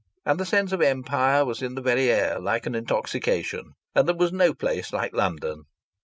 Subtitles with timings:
[0.25, 3.73] And the sense of Empire was in the very air, like an intoxication.
[3.93, 5.65] And there was no place like London.